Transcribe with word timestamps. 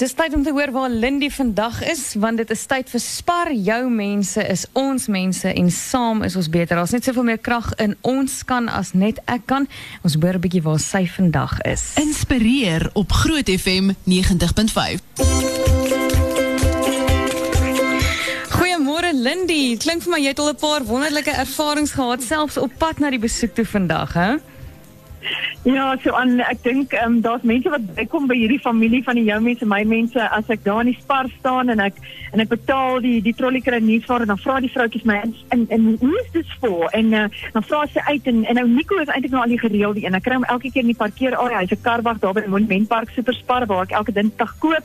Dis 0.00 0.14
tyd 0.16 0.32
om 0.32 0.40
te 0.40 0.52
hoor 0.56 0.70
waar 0.72 0.88
Lindy 0.88 1.28
vandag 1.28 1.82
is, 1.84 2.14
want 2.16 2.40
dit 2.40 2.50
is 2.50 2.62
tyd 2.64 2.88
vir 2.88 3.00
Spar 3.04 3.50
jou 3.52 3.82
mense 3.92 4.40
is 4.48 4.62
ons 4.72 5.04
mense 5.12 5.50
en 5.52 5.66
saam 5.70 6.22
is 6.24 6.38
ons 6.40 6.46
beter. 6.48 6.78
Daar's 6.78 6.94
net 6.96 7.04
soveel 7.04 7.26
meer 7.28 7.40
krag 7.44 7.68
in 7.84 7.92
ons 8.08 8.38
kan 8.48 8.70
as 8.72 8.94
net 8.96 9.20
ek 9.28 9.44
kan. 9.52 9.68
Ons 10.00 10.16
hoor 10.16 10.38
'n 10.38 10.40
bietjie 10.40 10.62
waar 10.64 10.80
sy 10.80 11.04
vandag 11.04 11.60
is. 11.68 11.92
Inspireer 12.00 12.88
op 12.94 13.12
Groot 13.12 13.50
FM 13.50 13.92
90.5. 14.08 15.04
Goeiemôre 18.56 19.12
Lindy. 19.12 19.76
Klink 19.76 20.02
vir 20.02 20.12
my 20.12 20.20
jy 20.20 20.32
het 20.32 20.38
al 20.38 20.48
'n 20.48 20.56
paar 20.56 20.82
wonderlike 20.84 21.30
ervarings 21.30 21.92
gehad 21.92 22.22
selfs 22.22 22.56
op 22.56 22.72
pad 22.78 22.98
na 23.00 23.10
die 23.10 23.18
besoek 23.18 23.54
toe 23.54 23.66
vandag, 23.66 24.14
hè? 24.14 24.36
Ja, 25.62 25.96
so 26.00 26.14
aan 26.16 26.38
ek 26.40 26.62
dink 26.64 26.94
ehm 26.96 27.16
um, 27.16 27.20
daar's 27.20 27.44
mense 27.44 27.68
wat 27.68 27.84
bykom 27.96 28.28
by 28.30 28.36
hierdie 28.38 28.60
familie 28.64 29.02
van 29.04 29.18
die 29.18 29.26
jou 29.26 29.36
mense, 29.44 29.66
my 29.68 29.82
mense 29.84 30.28
as 30.32 30.48
ek 30.48 30.62
daar 30.64 30.80
in 30.80 30.92
die 30.92 31.00
spar 31.00 31.28
staan 31.38 31.68
en 31.68 31.82
ek 31.84 31.98
en 32.32 32.40
ek 32.40 32.48
betaal 32.48 33.02
die 33.04 33.18
die 33.20 33.34
trolley 33.36 33.60
kry 33.60 33.80
nuus 33.84 34.06
vir 34.08 34.24
en 34.24 34.32
dan 34.32 34.40
vra 34.40 34.56
die 34.64 34.72
vroutjies 34.72 35.04
my 35.04 35.18
en 35.20 35.34
en, 35.56 35.66
en 35.76 35.88
hoe 36.00 36.14
is 36.22 36.30
dit 36.32 36.54
vir 36.62 36.96
en 37.00 37.12
uh, 37.12 37.26
dan 37.52 37.66
vra 37.68 37.82
sy 37.92 38.04
uit 38.08 38.30
en 38.32 38.44
en 38.44 38.60
nou 38.62 38.66
Nico 38.70 39.00
is 39.02 39.12
eintlik 39.12 39.34
nou 39.36 39.42
al 39.44 39.52
die 39.52 39.60
gereelde 39.60 40.04
een. 40.04 40.16
Ek 40.16 40.24
kry 40.24 40.38
hom 40.38 40.48
elke 40.48 40.70
keer 40.70 40.86
in 40.86 40.94
die 40.94 41.02
parkeerarea. 41.02 41.60
Hy's 41.60 41.76
'n 41.76 41.84
karwag 41.84 42.22
daar 42.24 42.34
by 42.38 42.46
Monumentpark 42.46 43.12
Superspar 43.12 43.66
waar 43.66 43.84
ek 43.84 43.96
elke 44.00 44.16
dinsdag 44.16 44.56
koop 44.58 44.84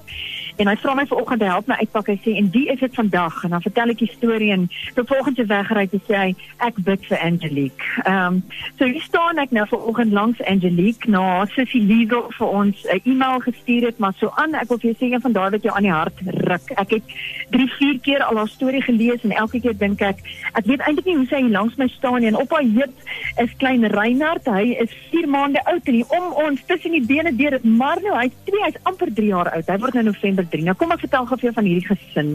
en 0.61 0.67
hy 0.71 0.75
vra 0.81 0.95
my 0.95 1.05
vanoggend 1.09 1.39
te 1.39 1.49
help 1.49 1.67
my 1.67 1.77
uitpak. 1.81 2.11
Hy 2.13 2.17
sê 2.23 2.35
en 2.39 2.49
die 2.53 2.65
is 2.71 2.79
dit 2.79 2.95
vandag 2.95 3.43
en 3.43 3.55
dan 3.55 3.63
vertel 3.65 3.93
ek 3.93 4.01
die 4.03 4.11
storie 4.13 4.51
en 4.55 4.67
vervolgens 4.97 5.39
se 5.39 5.45
weggery 5.49 5.85
te 5.91 5.99
sê 6.07 6.15
hy 6.19 6.29
ek 6.67 6.79
bid 6.87 7.05
vir 7.09 7.19
Angelique. 7.19 7.89
Ehm 8.05 8.39
um, 8.39 8.41
so 8.77 8.87
hier 8.87 9.03
staan 9.03 9.41
ek 9.41 9.53
nou 9.55 9.65
vanoggend 9.71 10.15
langs 10.15 10.41
Angelique 10.47 11.09
na 11.09 11.23
nou, 11.23 11.47
Sissy 11.55 11.81
Legal 11.83 12.29
vir 12.37 12.47
ons 12.47 12.85
'n 12.85 13.01
e-mail 13.03 13.39
gestuur 13.39 13.87
het, 13.89 13.99
maar 13.99 14.13
so 14.19 14.31
aan, 14.35 14.55
ek 14.55 14.69
wil 14.69 14.79
vir 14.79 14.91
jou 14.91 14.97
sê 14.99 15.11
een 15.13 15.21
van 15.21 15.31
daai 15.31 15.49
wat 15.51 15.63
jou 15.63 15.73
aan 15.75 15.87
die 15.87 15.91
hart 15.91 16.17
ruk. 16.49 16.71
Ek 16.77 16.89
het 16.89 17.03
3, 17.51 17.67
4 17.79 17.99
keer 17.99 18.23
al 18.23 18.37
haar 18.37 18.47
storie 18.47 18.81
gelees 18.81 19.23
en 19.23 19.31
elke 19.31 19.59
keer 19.59 19.77
dink 19.77 20.01
ek, 20.01 20.19
ek 20.53 20.65
weet 20.65 20.81
eintlik 20.81 21.05
nie 21.05 21.17
hoe 21.17 21.27
sy 21.27 21.41
hier 21.41 21.55
langs 21.57 21.75
my 21.77 21.87
staan 21.87 22.19
nie 22.21 22.27
en 22.27 22.39
op 22.39 22.51
haar 22.51 22.63
heup 22.63 22.95
is 23.43 23.55
klein 23.57 23.85
Reinhard. 23.85 24.45
Hy 24.45 24.75
is 24.85 24.91
4 25.11 25.27
maande 25.27 25.63
oud 25.65 25.87
en 25.87 25.93
hy 25.93 26.03
om 26.17 26.33
ons 26.45 26.65
tussen 26.67 26.91
die 26.91 27.05
bene 27.05 27.35
deur 27.35 27.57
dit, 27.57 27.63
maar 27.63 28.01
nou 28.01 28.15
hy's 28.17 28.35
2, 28.49 28.63
hy's 28.63 28.81
amper 28.83 29.11
3 29.13 29.27
jaar 29.27 29.51
oud. 29.51 29.69
Hy 29.69 29.77
word 29.83 29.93
nou 29.93 30.05
November 30.11 30.44
3. 30.49 30.63
Nou 30.67 30.75
kom 30.79 30.93
ek 30.95 31.03
vertel 31.05 31.25
gou 31.29 31.37
vir 31.39 31.49
jou 31.49 31.53
van 31.57 31.69
hierdie 31.69 31.87
gesin. 31.89 32.31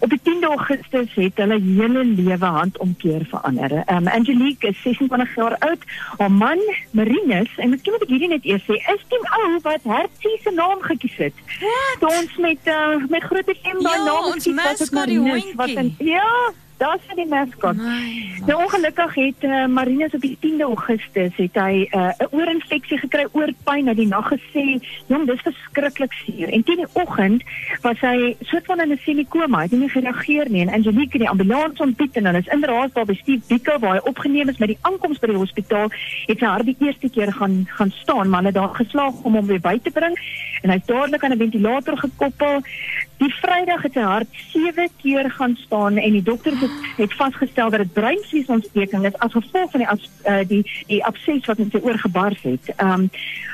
Op 0.00 0.10
die 0.10 0.20
10de 0.28 0.50
Augustus 0.50 1.14
het 1.14 1.42
hulle 1.42 1.58
hele 1.62 2.04
lewe 2.04 2.50
handomkeer 2.56 3.26
verander. 3.30 3.76
Um, 3.86 4.08
Angelique 4.08 4.68
is 4.68 4.80
26 4.82 5.34
jaar 5.36 5.56
oud. 5.68 5.86
Haar 6.18 6.32
man, 6.32 6.62
Marinus, 6.90 7.52
en 7.56 7.74
miskien 7.74 7.96
moet 7.96 8.06
ek 8.06 8.14
hierdie 8.14 8.32
net 8.32 8.48
eers 8.48 8.66
sê, 8.68 8.78
is 8.94 9.06
die 9.12 9.22
ou 9.38 9.60
wat 9.66 9.86
Hertzie 9.88 10.36
se 10.42 10.54
naam 10.56 10.82
gekies 10.86 11.16
het. 11.28 11.46
Wat? 11.62 12.08
Ons 12.12 12.36
met 12.42 12.72
uh, 12.72 12.98
met 13.12 13.22
groot 13.22 13.54
FM 13.54 13.82
daai 13.84 13.98
ja, 13.98 14.04
naam 14.04 14.28
gekies 14.32 14.50
het 14.52 14.92
wat 14.96 15.08
het 15.08 15.54
wat 15.60 15.68
in 15.82 15.94
ja 15.98 16.28
Daar 16.76 16.96
is 16.96 17.14
die 17.14 17.26
maskot. 17.26 17.76
Nou 18.46 18.62
ongelukkig 18.62 19.14
het 19.14 19.42
uh, 19.42 19.66
Marinus 19.66 20.14
op 20.14 20.20
die 20.20 20.38
10de 20.40 20.64
Augustus 20.66 21.36
het 21.36 21.54
hy 21.54 21.86
eh, 21.90 22.00
'n 22.00 22.24
uh, 22.24 22.26
oorinfeksie 22.30 22.98
gekry, 22.98 23.26
oorpyn, 23.32 23.86
het 23.86 23.96
die 23.96 24.06
nag 24.06 24.32
gesê, 24.32 24.64
"Jong, 25.06 25.26
dis 25.26 25.40
verskriklik 25.40 26.12
seer." 26.12 26.48
En 26.48 26.64
teen 26.64 26.76
die 26.76 26.92
oggend 26.92 27.42
was 27.82 28.00
hy 28.00 28.36
soort 28.40 28.66
van 28.66 28.80
in 28.80 28.92
'n 28.92 29.00
semikoma, 29.04 29.58
hy 29.58 29.62
het 29.62 29.72
nie 29.72 29.88
gereageer 29.88 30.50
nie 30.50 30.60
en 30.60 30.74
Angelique 30.74 31.18
die 31.18 31.28
ambulans 31.28 31.80
ontbied 31.80 32.16
en 32.16 32.24
hulle 32.24 32.38
is 32.38 32.52
inderdaad 32.52 32.94
daar 32.94 33.04
by 33.04 33.14
Steve 33.14 33.42
Biko 33.48 33.78
waar 33.78 33.94
hy 33.94 34.00
opgeneem 34.08 34.48
is 34.48 34.58
met 34.58 34.68
die 34.68 34.78
aankoms 34.80 35.18
by 35.18 35.26
die 35.26 35.36
hospitaal, 35.36 35.88
het 36.26 36.38
sy 36.38 36.46
hart 36.46 36.66
die 36.66 36.76
eerste 36.78 37.10
keer 37.10 37.32
gaan 37.32 37.66
gaan 37.68 37.90
staan, 37.90 38.28
maar 38.28 38.42
hulle 38.42 38.52
het 38.52 38.60
daar 38.60 38.74
geslaag 38.74 39.14
om 39.22 39.34
hom 39.34 39.46
weer 39.46 39.60
by 39.60 39.78
te 39.82 39.90
bring 39.90 40.18
en 40.62 40.70
hy 40.70 40.76
het 40.76 40.86
dadelik 40.86 41.24
aan 41.24 41.32
'n 41.32 41.38
ventilator 41.38 41.98
gekoppel. 41.98 42.62
Die 43.20 43.30
Vrydag 43.38 43.82
het 43.82 43.96
sy 43.96 44.04
hart 44.06 44.40
7 44.52 44.88
keer 45.02 45.30
gaan 45.30 45.56
staan 45.60 45.96
en 45.96 46.12
die 46.16 46.22
dokters 46.22 46.60
het, 46.60 46.70
het 46.96 47.14
vasgestel 47.14 47.70
dat 47.70 47.84
dit 47.84 47.92
breinvliesontsteking 47.92 49.06
is 49.06 49.18
as 49.18 49.32
gevolg 49.32 49.70
van 49.70 49.84
die 49.84 49.88
as, 49.88 50.08
uh, 50.24 50.40
die 50.48 50.62
die 50.88 51.04
abses 51.04 51.46
wat 51.46 51.62
in 51.62 51.70
sy 51.70 51.82
oor 51.84 51.98
gebars 51.98 52.42
het. 52.42 52.72
Ehm 52.76 53.06
um, 53.06 53.10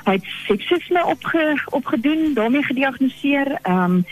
hy 0.09 0.15
het 0.16 0.28
sepsisme 0.47 1.03
opge, 1.05 1.43
opgedoen, 1.77 2.32
daarmee 2.34 2.62
gediagnoseer. 2.62 3.59
Ehm 3.62 3.99
um, 4.00 4.05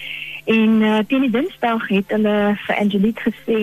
en 0.46 0.82
uh, 0.82 0.98
teen 1.06 1.24
die 1.26 1.30
Dinsdag 1.30 1.88
het 1.88 2.12
hulle 2.14 2.36
vir 2.66 2.76
Angelique 2.78 3.32
gesê 3.32 3.62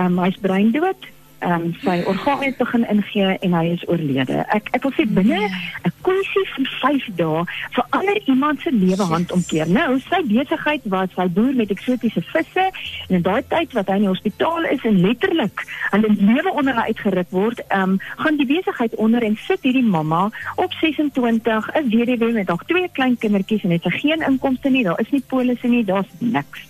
um, 0.00 0.18
hy's 0.20 0.36
breindood 0.44 1.06
ehm 1.38 1.52
um, 1.52 1.74
sy 1.84 2.02
organe 2.10 2.54
begin 2.58 2.84
ingee 2.90 3.36
en 3.46 3.52
hy 3.54 3.64
is 3.72 3.84
oorlede. 3.88 4.42
Ek 4.54 4.68
ek 4.74 4.82
wil 4.82 4.92
sê 4.96 5.04
binne 5.06 5.38
'n 5.86 5.92
kwessie 6.02 6.46
van 6.54 6.66
5 6.80 7.06
dae 7.20 7.44
verander 7.76 8.18
iemand 8.24 8.60
se 8.60 8.72
lewe 8.72 9.04
handomkeer. 9.12 9.70
Nou, 9.70 10.00
sy 10.10 10.20
besigheid 10.26 10.82
was 10.84 11.14
sy 11.14 11.28
boer 11.28 11.54
met 11.54 11.70
eksotiese 11.70 12.22
visse 12.32 12.66
en 13.08 13.14
in 13.20 13.22
daai 13.22 13.42
tyd 13.48 13.72
wat 13.72 13.86
hy 13.88 14.00
in 14.00 14.06
die 14.06 14.12
hospitaal 14.14 14.64
is 14.64 14.84
en 14.84 15.00
letterlik 15.00 15.64
aan 15.90 16.02
die 16.02 16.16
lewe 16.18 16.52
onder 16.52 16.74
hy 16.74 16.90
uitgeruk 16.90 17.30
word, 17.30 17.62
ehm 17.68 17.82
um, 17.82 17.98
gaan 18.16 18.36
die 18.36 18.46
besigheid 18.46 18.94
onder 18.96 19.22
en 19.22 19.38
sit 19.46 19.62
hierdie 19.62 19.86
mamma 19.86 20.30
op 20.56 20.72
26, 20.80 21.70
'n 21.74 21.88
weduwee 21.88 22.32
met 22.32 22.48
nog 22.48 22.64
twee 22.64 22.88
klein 22.92 23.18
kindertjies 23.18 23.64
en 23.64 23.70
het 23.70 23.82
sy 23.82 23.90
geen 23.90 24.22
inkomste 24.22 24.68
nie. 24.70 24.84
Daar 24.84 25.00
is 25.00 25.10
nie 25.10 25.22
polisse 25.26 25.68
nie, 25.68 25.84
daar's 25.84 26.10
niks. 26.18 26.60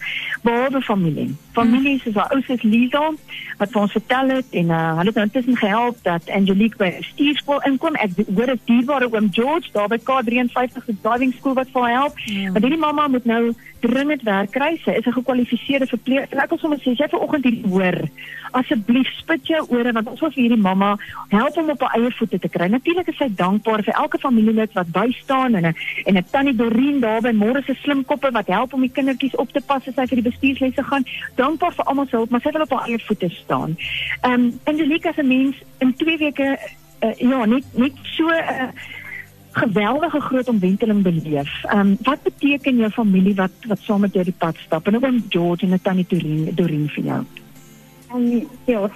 Behalwe 0.43 0.81
familie. 0.81 1.35
Familie 1.58 2.00
is 2.04 2.14
haar 2.14 2.30
ouers 2.30 2.62
Lisa 2.62 3.12
wat 3.58 3.72
vir 3.74 3.80
ons 3.80 3.94
vertel 3.96 4.28
het 4.36 4.52
en 4.60 4.69
uh, 4.70 4.82
hulle 4.98 5.10
het 5.10 5.16
nou 5.19 5.24
intussen 5.26 5.56
gehelp 5.58 5.96
dat 6.06 6.28
Angelique 6.30 6.78
by 6.78 6.91
stuurskool 7.10 7.64
inkom. 7.66 7.98
Ek 7.98 8.14
hoor 8.28 8.52
dit 8.54 8.66
dierbare 8.70 9.08
oom 9.10 9.26
George 9.34 9.72
daar 9.74 9.91
by 9.91 9.98
K53 9.98 10.84
se 10.86 10.94
driving 11.02 11.34
school 11.34 11.56
wat 11.58 11.72
vir 11.74 11.88
help. 11.91 12.20
Ja. 12.30 12.52
Maar 12.52 12.69
hierdie 12.69 12.84
mamma 12.84 13.08
moet 13.10 13.26
nou 13.26 13.42
dringend 13.82 14.22
werk 14.26 14.50
kry. 14.54 14.76
Sy 14.84 14.91
is 14.98 15.06
'n 15.06 15.19
gekwalifiseerde 15.19 15.86
verpleegster. 15.86 16.38
Ek 16.38 16.50
wil 16.50 16.58
sommer 16.58 16.78
sê 16.78 16.94
jy 16.94 17.08
vanoggend 17.08 17.44
hier 17.44 17.66
hoor. 17.69 17.98
Asseblief 18.50 19.08
spit 19.19 19.46
jou 19.46 19.66
ore 19.69 19.92
want 19.92 20.08
ons 20.08 20.20
wil 20.20 20.30
vir 20.30 20.42
hierdie 20.42 20.62
mamma 20.62 20.96
help 21.28 21.56
om 21.56 21.70
op 21.70 21.80
haar 21.80 22.00
eie 22.00 22.10
voete 22.10 22.38
te 22.38 22.48
kry. 22.48 22.66
Natuurlik 22.66 23.08
is 23.08 23.16
sy 23.16 23.28
dankbaar 23.34 23.82
vir 23.82 23.94
elke 23.94 24.19
familielid 24.19 24.72
wat 24.72 24.92
bystaan 24.92 25.54
en 25.54 25.66
'n 25.66 25.75
en 26.06 26.16
'n 26.16 26.25
tannie 26.30 26.56
Dorien 26.56 27.00
daar 27.00 27.20
by 27.20 27.32
môre 27.32 27.62
se 27.64 27.75
slim 27.82 28.04
koppe 28.04 28.30
wat 28.30 28.46
help 28.46 28.72
om 28.72 28.80
die 28.80 28.92
kindertjies 28.92 29.36
op 29.36 29.52
te 29.52 29.60
pas 29.60 29.86
as 29.88 29.94
sy 29.94 30.06
vir 30.06 30.22
die 30.22 30.30
bestuurslesse 30.30 30.82
gaan. 30.82 31.04
Dankbaar 31.48 31.75
vir 31.78 31.88
almal 31.88 32.06
se 32.09 32.16
hulp, 32.16 32.31
maar 32.31 32.44
sy 32.44 32.53
wil 32.53 32.66
op 32.66 32.76
haar 32.76 32.88
eie 32.88 33.00
voete 33.06 33.28
staan. 33.32 33.76
Ehm 34.20 34.32
um, 34.32 34.60
Angelica 34.69 35.12
se 35.16 35.22
mens 35.22 35.56
in 35.78 35.94
2 35.97 36.16
weke 36.20 36.48
uh, 37.00 37.14
ja, 37.16 37.44
net 37.44 37.64
net 37.72 38.00
so 38.03 38.28
uh, 38.28 38.38
eh, 38.38 38.69
geweldige 39.50 40.20
groot 40.20 40.48
omwenteling 40.48 41.03
beleef. 41.03 41.64
Ehm 41.64 41.81
um, 41.81 41.97
wat 42.03 42.22
beteken 42.22 42.76
jou 42.76 42.91
familie 42.91 43.34
wat 43.34 43.64
wat 43.66 43.81
saam 43.81 44.00
met 44.00 44.12
jou 44.12 44.25
die 44.25 44.37
pad 44.38 44.56
stap? 44.66 44.87
En 44.87 44.97
ook 44.97 45.20
George 45.28 45.66
en 45.66 45.82
Tannie 45.82 46.06
Dorien, 46.08 46.54
Dorien 46.54 46.88
vir 46.88 47.04
jou. 47.04 47.22
Um, 48.14 48.48
ja, 48.64 48.91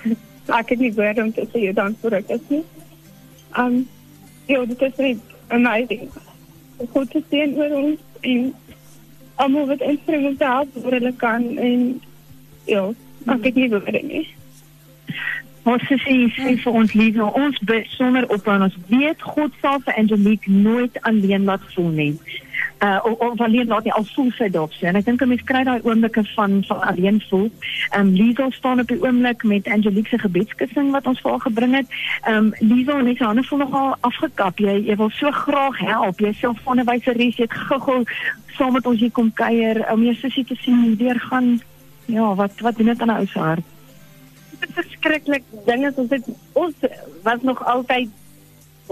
ek 0.58 0.68
het 0.68 0.78
nie 0.78 0.92
woorde 0.94 1.22
om 1.22 1.32
te 1.32 1.48
sê 1.52 1.64
hoe 1.64 1.72
dankbaar 1.72 2.20
ek 2.20 2.36
is 2.36 2.46
nie. 2.48 2.64
Ehm 3.52 3.66
um, 3.66 3.88
ja, 4.46 4.64
dit 4.64 4.80
is 4.80 4.96
net 4.96 5.18
amazing. 5.48 6.08
Goed 6.92 7.10
te 7.10 7.22
sien 7.30 7.56
oor 7.56 7.76
ons 7.80 8.00
en 8.20 8.54
almal 9.34 9.66
wat 9.66 9.80
inspring 9.80 10.26
om 10.26 10.34
help 10.38 10.80
waar 10.82 10.98
hulle 10.98 11.14
kan 11.16 11.44
en 11.58 12.02
ja, 12.64 12.92
ek 13.26 13.44
het 13.44 13.54
nie 13.54 13.68
woorde 13.70 14.02
nie. 14.02 14.26
Ons 15.62 15.82
sê 15.86 15.96
sê 16.02 16.54
vir 16.58 16.72
ons 16.74 16.92
liefde, 16.98 17.22
ons 17.38 17.58
bid 17.70 17.86
sonder 17.94 18.24
ophou. 18.34 18.56
Ons 18.66 18.78
weet 18.88 19.20
God 19.22 19.52
sal 19.62 19.78
vir 19.86 19.94
Angelique 20.00 20.50
nooit 20.50 20.96
alleen 21.06 21.46
laat 21.46 21.62
voel 21.74 21.92
nie. 21.98 22.14
Uh 22.82 22.98
of, 23.06 23.14
of 23.22 23.40
alleen 23.46 23.70
laat 23.70 23.86
nie 23.86 23.92
al 23.94 24.06
voel 24.14 24.32
sy 24.34 24.48
dalk 24.50 24.74
so. 24.74 24.88
En 24.90 24.98
ek 24.98 25.06
dink 25.06 25.22
'n 25.22 25.30
mens 25.30 25.44
kry 25.46 25.62
daai 25.62 25.86
oomblikke 25.86 26.24
van 26.34 26.64
van 26.66 26.82
alleen 26.90 27.22
voel. 27.30 27.46
Um 27.98 28.10
Liesel 28.10 28.50
staan 28.50 28.82
op 28.82 28.88
die 28.90 28.98
oomblik 28.98 29.46
met 29.46 29.70
Angelique 29.70 30.10
se 30.10 30.18
gebedskussing 30.18 30.90
wat 30.90 31.06
ons 31.06 31.20
vir 31.20 31.30
haar 31.30 31.46
gebring 31.46 31.74
het. 31.78 31.86
Um 32.26 32.50
Liesel 32.58 32.98
en 32.98 33.16
sy 33.16 33.24
hande 33.24 33.46
voel 33.46 33.58
nogal 33.58 33.94
afgekap. 34.00 34.58
Jy 34.58 34.82
jy 34.90 34.96
wil 34.96 35.10
so 35.14 35.30
graag 35.30 35.78
help. 35.78 36.18
Jy 36.18 36.34
sê 36.34 36.50
van 36.64 36.80
'n 36.80 36.90
wyseres 36.90 37.36
jy 37.36 37.46
het 37.46 37.54
gou-gou 37.54 38.02
saam 38.58 38.72
met 38.72 38.86
ons 38.86 38.98
hier 39.00 39.10
kom 39.10 39.30
kuier 39.32 39.86
om 39.92 40.02
jou 40.02 40.14
sussie 40.14 40.44
te 40.44 40.56
sien 40.58 40.84
en 40.84 40.96
weer 40.96 41.20
gaan 41.20 41.60
ja, 42.06 42.34
wat 42.34 42.60
wat 42.60 42.76
doen 42.76 42.86
dit 42.86 43.00
aan 43.00 43.08
'n 43.10 43.20
ou 43.20 43.26
se 43.26 43.38
hart? 43.38 43.64
verskriklik 44.70 45.44
ding 45.66 45.86
is 45.86 45.98
ons 46.00 46.12
het 46.12 46.28
ons 46.58 46.86
was 47.26 47.42
nog 47.42 47.62
altyd 47.66 48.10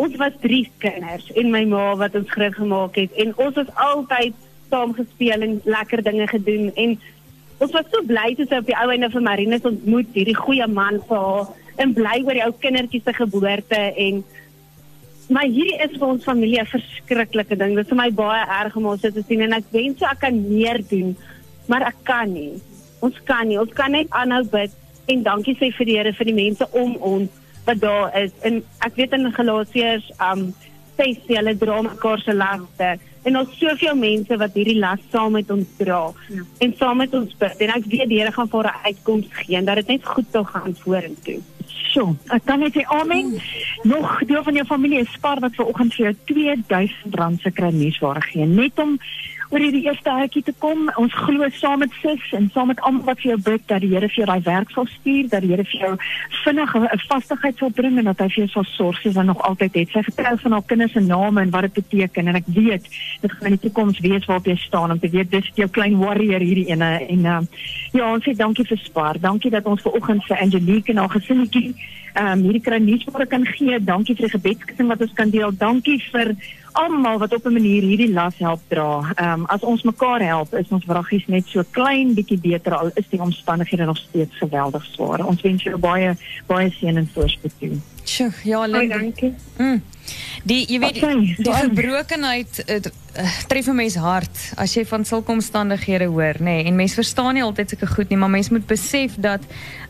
ons 0.01 0.17
was 0.17 0.37
drie 0.41 0.65
kinders 0.83 1.29
en 1.39 1.51
my 1.53 1.63
ma 1.69 1.95
wat 2.01 2.15
ons 2.19 2.31
groot 2.31 2.55
gemaak 2.57 2.97
het. 2.97 3.15
En 3.21 3.33
ons 3.37 3.57
het 3.59 3.71
altyd 3.75 4.35
saam 4.71 4.95
gespeel 4.97 5.47
en 5.47 5.57
lekker 5.65 6.03
dinge 6.07 6.27
gedoen. 6.31 6.71
En 6.75 6.95
ons 7.59 7.73
was 7.75 7.89
so 7.93 8.03
bly 8.07 8.31
toe 8.37 8.47
sy 8.49 8.61
op 8.63 8.69
die 8.71 8.79
ou 8.79 8.89
einde 8.93 9.11
van 9.13 9.27
Marinus 9.27 9.67
ontmoet 9.69 10.15
hierdie 10.17 10.39
goeie 10.39 10.69
man 10.71 11.03
vir 11.09 11.25
haar 11.27 11.51
en 11.83 11.97
bly 11.97 12.21
oor 12.25 12.39
die 12.39 12.47
ou 12.47 12.55
kindertjies 12.63 13.05
se 13.07 13.17
geboorte 13.19 13.83
en 14.07 14.23
maar 15.31 15.47
hierdie 15.47 15.79
is 15.85 15.93
vir 15.99 16.09
ons 16.09 16.25
familie 16.27 16.61
'n 16.61 16.67
verskriklike 16.67 17.57
ding. 17.57 17.77
Dit 17.77 17.85
is 17.85 17.91
vir 17.91 18.01
my 18.01 18.11
baie 18.11 18.47
erg 18.63 18.77
om 18.77 18.87
ons 18.87 19.01
te 19.01 19.25
sien 19.27 19.43
en 19.43 19.53
ek 19.53 19.69
wens 19.71 19.99
so 19.99 20.07
ek 20.07 20.21
kan 20.27 20.35
meer 20.49 20.81
doen 20.89 21.17
maar 21.67 21.87
ek 21.87 22.03
kan 22.03 22.33
nie 22.33 22.59
ons 23.01 23.21
kan 23.25 23.49
nie 23.49 23.61
ons 23.61 23.73
kan 23.73 23.93
net 23.93 24.11
aanhou 24.11 24.45
bid 24.53 24.73
en 25.07 25.23
dankie 25.23 25.57
sê 25.59 25.71
vir 25.77 25.87
die 25.87 25.97
Here 25.99 26.13
vir 26.13 26.31
die 26.31 26.39
mense 26.39 26.67
om 26.73 26.97
ons 26.97 27.31
wat 27.67 27.81
daar 27.81 28.15
is. 28.17 28.33
En 28.43 28.63
ek 28.87 28.97
weet 28.97 29.13
in 29.13 29.33
Galasiërs 29.33 30.11
um 30.31 30.51
sê 31.01 31.15
hulle 31.33 31.55
dra 31.57 31.81
mekaar 31.83 32.21
se 32.21 32.35
laste 32.37 32.91
En 33.23 33.37
ons 33.37 33.57
soveel 33.61 33.97
mense 34.01 34.37
wat 34.41 34.55
hierdie 34.57 34.79
las 34.81 35.01
saam 35.13 35.35
met 35.37 35.51
ons 35.53 35.73
dra 35.77 36.07
ja. 36.33 36.45
en 36.65 36.71
saam 36.79 37.03
met 37.03 37.15
ons 37.17 37.33
bid. 37.43 37.65
En 37.67 37.73
ek 37.77 37.89
weet 37.93 38.09
die 38.09 38.21
Here 38.21 38.33
gaan 38.33 38.49
vir 38.49 38.69
'n 38.71 38.81
uitkoms 38.89 39.27
gee 39.41 39.57
en 39.57 39.65
dat 39.65 39.77
dit 39.83 39.89
net 39.89 40.07
goed 40.07 40.29
sal 40.33 40.45
gaan 40.45 40.75
vorentoe. 40.75 41.41
So, 41.93 42.17
ek 42.33 42.45
kan 42.45 42.61
net 42.61 42.73
sê 42.73 42.85
amen. 42.87 43.41
Nog 43.83 44.25
deel 44.25 44.43
van 44.43 44.55
jou 44.55 44.67
familie 44.67 45.01
is 45.01 45.13
spar 45.13 45.41
wat 45.41 45.55
vanoggend 45.55 45.95
vir 45.95 46.07
jou 46.07 46.15
R2000 46.15 47.43
se 47.43 47.51
kruisware 47.51 48.21
gee 48.21 48.47
net 48.47 48.79
om 48.79 48.99
oor 49.51 49.63
hierdie 49.63 49.83
eerste 49.89 50.11
hartjie 50.15 50.43
te 50.47 50.53
kom. 50.63 50.87
Ons 51.01 51.15
glo 51.27 51.47
saam 51.59 51.83
met 51.83 51.95
sis 51.99 52.23
en 52.39 52.47
saam 52.55 52.71
met 52.71 52.81
almal 52.87 53.09
wat 53.09 53.21
vir 53.23 53.33
jou 53.33 53.39
bid 53.49 53.65
dat 53.71 53.83
die 53.83 53.91
Here 53.91 54.09
vir 54.09 54.23
jou 54.23 54.27
daai 54.31 54.45
werk 54.47 54.71
sal 54.71 54.87
stuur, 54.87 55.27
dat 55.33 55.43
die 55.43 55.51
Here 55.51 55.65
vir 55.67 55.81
jou 55.81 55.93
vinnig 56.45 56.75
'n 56.77 57.01
vastigheid 57.09 57.59
sal 57.59 57.71
bring 57.71 57.99
en 57.99 58.11
dat 58.11 58.21
hy 58.21 58.29
vir 58.29 58.45
jou 58.45 58.49
sal 58.49 58.65
sorg 58.65 59.01
soos 59.03 59.17
hy 59.17 59.25
nog 59.27 59.43
altyd 59.43 59.75
het. 59.75 59.89
Sy 59.91 60.03
getrou 60.03 60.37
van 60.39 60.53
haar 60.53 60.67
kinders 60.67 60.93
se 60.93 61.01
name 61.01 61.41
en 61.41 61.51
wat 61.51 61.63
dit 61.63 61.75
beteken 61.75 62.29
en 62.29 62.37
ek 62.37 62.47
weet 62.47 62.85
dit 63.21 63.33
gaan 63.33 63.51
in 63.51 63.59
die 63.59 63.69
toekoms 63.69 64.01
wees 64.01 64.27
waarop 64.27 64.47
jy 64.47 64.57
staan 64.57 64.91
om 64.91 64.99
te 64.99 65.11
weet 65.11 65.31
dis 65.31 65.51
jou 65.55 65.69
klein 65.69 65.99
warrior 65.99 66.41
hierdie 66.41 66.71
ene 66.71 67.07
en 67.09 67.25
uh, 67.27 67.41
ja, 67.93 68.13
ons 68.13 68.25
sê 68.25 68.37
dankie 68.37 68.65
vir 68.65 68.79
Spar. 68.79 69.19
Dankie 69.21 69.51
dat 69.51 69.67
ons 69.67 69.83
ver 69.83 69.93
oggend 69.93 70.25
vir 70.25 70.39
Angelique 70.39 70.91
en 70.91 70.97
haar 70.97 71.11
gesinnetjie 71.11 71.75
ehm 72.15 72.33
um, 72.33 72.43
hierdie 72.43 72.61
kruisware 72.61 73.27
kan 73.27 73.47
gee. 73.47 73.79
Dankie 73.85 74.17
vir 74.17 74.29
die 74.29 74.39
gebedskitting 74.39 74.89
wat 74.89 75.01
ons 75.01 75.13
kan 75.15 75.31
deel. 75.31 75.53
Dankie 75.57 75.99
vir 76.13 76.35
almal 76.73 77.19
wat 77.19 77.35
op 77.35 77.47
'n 77.47 77.53
manier 77.53 77.83
hierdie 77.83 78.13
las 78.13 78.39
help 78.39 78.61
dra. 78.69 79.13
Ehm 79.15 79.41
um, 79.41 79.47
as 79.47 79.61
ons 79.61 79.83
mekaar 79.83 80.23
help, 80.23 80.55
is 80.55 80.69
ons 80.69 80.85
vraggies 80.85 81.27
net 81.27 81.47
so 81.47 81.63
klein 81.71 82.15
bietjie 82.15 82.39
beter 82.39 82.75
al 82.75 82.91
is 82.95 83.09
die 83.11 83.21
omstandighede 83.21 83.85
nog 83.85 83.97
steeds 83.97 84.37
geweldig 84.37 84.85
swaar. 84.85 85.27
Ons 85.27 85.41
wens 85.41 85.63
jou 85.63 85.79
baie 85.79 86.17
baie 86.47 86.71
seën 86.71 86.97
en 86.97 87.11
voorspoed 87.15 87.53
toe. 87.59 87.79
Sjoe, 88.05 88.33
ja, 88.43 88.67
dankie. 88.67 89.35
Mm. 89.59 89.83
Die 90.45 90.65
jy 90.67 90.79
weet 90.79 90.97
okay, 90.97 91.37
die 91.37 91.55
gebrokenheid 91.55 92.65
tref 93.47 93.67
'n 93.67 93.75
mens 93.75 93.95
hart 93.95 94.53
as 94.57 94.75
jy 94.75 94.85
van 94.87 95.05
sulke 95.05 95.33
omstandighede 95.33 96.05
hoor, 96.05 96.35
nê. 96.39 96.43
Nee, 96.43 96.65
en 96.65 96.77
mense 96.77 96.95
verstaan 96.95 97.35
nie 97.35 97.43
altyd 97.43 97.69
sulke 97.69 97.87
goed 97.87 98.09
nie, 98.09 98.19
maar 98.19 98.31
mens 98.31 98.49
moet 98.49 98.67
besef 98.67 99.15
dat 99.19 99.41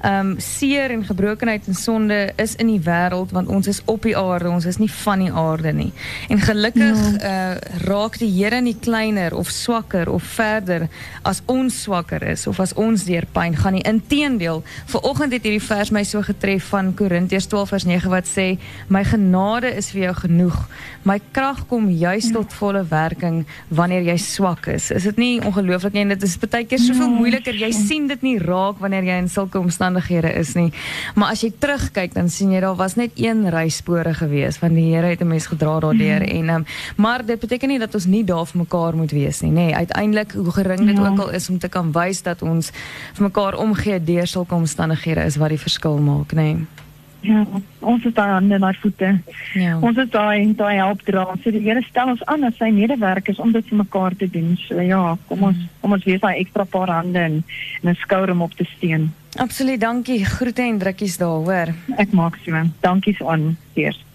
ehm 0.00 0.30
um, 0.30 0.40
seer 0.40 0.90
en 0.90 1.04
gebrokenheid 1.04 1.66
en 1.66 1.74
sonde 1.74 2.32
is 2.36 2.54
in 2.56 2.66
die 2.66 2.80
wêreld 2.80 3.30
want 3.30 3.48
ons 3.48 3.66
is 3.66 3.82
op 3.84 4.02
die 4.02 4.16
aarde, 4.16 4.48
ons 4.48 4.64
is 4.64 4.76
nie 4.76 4.90
van 4.90 5.18
die 5.18 5.32
aarde 5.32 5.72
nie. 5.72 5.92
En 6.28 6.40
gelukkig 6.40 7.20
ja. 7.20 7.52
uh, 7.52 7.56
raak 7.84 8.18
die 8.18 8.30
Here 8.30 8.60
nie 8.60 8.76
kleiner 8.80 9.34
of 9.36 9.50
swakker 9.50 10.08
of 10.08 10.22
verder 10.22 10.88
as 11.22 11.42
ons 11.46 11.82
swakker 11.82 12.22
is 12.22 12.46
of 12.46 12.60
as 12.60 12.72
ons 12.72 13.04
deur 13.04 13.26
pyn 13.32 13.56
gaan 13.56 13.76
nie. 13.76 13.84
Inteendeel, 13.84 14.62
vanoggend 14.86 15.32
het 15.32 15.42
hierdie 15.42 15.66
vers 15.66 15.90
my 15.90 16.04
so 16.04 16.22
getref 16.22 16.70
van 16.72 16.94
Korintiërs 16.94 17.46
12 17.46 17.68
vers 17.68 17.84
9 17.84 18.10
wat 18.10 18.28
sê 18.28 18.56
my 18.88 19.04
genade 19.04 19.74
is 19.76 19.90
vir 19.92 20.08
jou 20.08 20.14
genoeg. 20.14 20.56
My 21.04 21.20
krag 21.32 21.66
kom 21.68 21.90
juis 21.90 22.32
tot 22.32 22.52
volle 22.52 22.84
wanneer 23.68 24.02
jy 24.02 24.16
swak 24.16 24.66
is. 24.66 24.90
Is 24.90 25.02
dit 25.02 25.16
nie 25.16 25.40
ongelooflik 25.44 25.92
nie? 25.92 26.02
En 26.02 26.08
dit 26.08 26.22
is 26.22 26.38
baie 26.38 26.64
keer 26.64 26.78
soveel 26.78 27.08
ja. 27.08 27.16
moeiliker. 27.18 27.54
Jy 27.54 27.72
sien 27.72 28.06
dit 28.06 28.22
nie 28.22 28.38
raak 28.38 28.78
wanneer 28.78 29.04
jy 29.04 29.18
in 29.18 29.28
sulke 29.28 29.58
omstandighede 29.58 30.32
is 30.38 30.54
nie. 30.54 30.72
Maar 31.14 31.30
as 31.32 31.42
jy 31.42 31.52
terugkyk 31.58 32.14
dan 32.14 32.28
sien 32.28 32.52
jy 32.52 32.60
daar 32.60 32.76
was 32.76 32.96
net 32.96 33.10
een 33.16 33.48
ryspore 33.50 34.14
gewees 34.14 34.58
want 34.60 34.74
die 34.74 34.88
Here 34.90 35.06
het 35.06 35.20
'n 35.20 35.28
mens 35.28 35.46
gedra 35.46 35.80
daardeur 35.80 36.22
en 36.22 36.48
um, 36.48 36.64
maar 36.96 37.24
dit 37.26 37.40
beteken 37.40 37.68
nie 37.68 37.78
dat 37.78 37.94
ons 37.94 38.06
nie 38.06 38.24
daar 38.24 38.46
vir 38.46 38.58
mekaar 38.58 38.96
moet 38.96 39.10
wees 39.10 39.40
nie, 39.40 39.50
nê. 39.50 39.54
Nee, 39.54 39.74
uiteindelik 39.74 40.32
hoe 40.32 40.50
gering 40.50 40.86
dit 40.86 40.98
ook 40.98 41.18
al 41.18 41.30
is 41.30 41.48
om 41.48 41.58
te 41.58 41.68
kan 41.68 41.92
wys 41.92 42.22
dat 42.22 42.42
ons 42.42 42.70
vir 43.14 43.22
mekaar 43.22 43.58
omgee 43.58 44.04
deur 44.04 44.26
sulke 44.26 44.54
omstandighede 44.54 45.24
is 45.24 45.36
wat 45.36 45.48
die 45.48 45.58
verskil 45.58 45.98
maak, 45.98 46.32
nê. 46.32 46.54
Nee. 46.54 46.66
Ja, 47.20 47.44
ons 47.80 48.04
is 48.04 48.14
daar 48.14 48.28
aan 48.38 48.48
die 48.48 48.78
voete. 48.80 49.20
Ja. 49.54 49.78
Ons 49.80 49.96
is 49.96 50.10
daar 50.10 50.34
en 50.34 50.54
daai 50.56 50.76
help 50.76 51.02
dra. 51.04 51.26
So 51.42 51.50
die 51.50 51.60
Here 51.60 51.82
stel 51.82 52.08
ons 52.14 52.24
aan 52.24 52.44
as 52.48 52.56
sy 52.56 52.70
medewerkers 52.72 53.38
om 53.38 53.52
dit 53.52 53.66
vir 53.68 53.82
mekaar 53.82 54.16
te 54.16 54.30
doen. 54.30 54.54
So 54.66 54.80
ja, 54.80 55.16
kom 55.28 55.42
ons 55.50 55.64
kom 55.80 55.92
ons 55.92 56.04
wees 56.08 56.20
daai 56.20 56.40
ekstra 56.40 56.64
paar 56.64 56.88
hande 56.88 57.18
en 57.18 57.42
'n 57.84 57.96
skouer 58.00 58.30
om 58.30 58.42
op 58.42 58.54
te 58.56 58.64
steun. 58.76 59.12
Absoluut, 59.36 59.80
dankie. 59.80 60.24
Groete 60.24 60.62
en 60.62 60.78
drukkies 60.78 61.16
daar, 61.18 61.28
hoor. 61.28 61.74
Ek 61.96 62.12
maak 62.12 62.38
so. 62.44 62.52
Dankie 62.80 63.16
aan. 63.24 63.56
Cheers. 63.74 64.09